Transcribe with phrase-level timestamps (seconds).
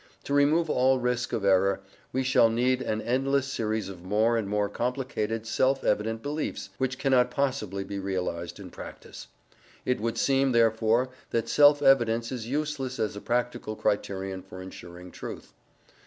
[0.23, 1.79] To remove all risk of error,
[2.11, 6.97] we shall need an endless series of more and more complicated self evident beliefs, which
[6.97, 9.27] cannot possibly be realized in practice.
[9.85, 15.11] It would seem, therefore, that self evidence is useless as a practical criterion for insuring
[15.11, 15.53] truth.